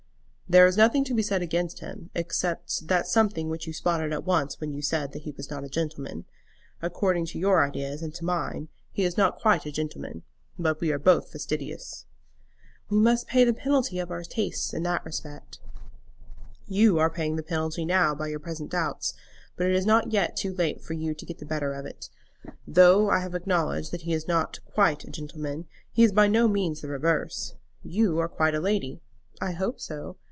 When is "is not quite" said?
9.05-9.65, 24.11-25.05